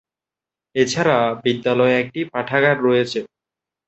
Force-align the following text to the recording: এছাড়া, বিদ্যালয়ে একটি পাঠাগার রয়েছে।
এছাড়া, 0.75 1.15
বিদ্যালয়ে 1.43 1.95
একটি 2.01 2.19
পাঠাগার 2.33 2.77
রয়েছে। 2.81 3.19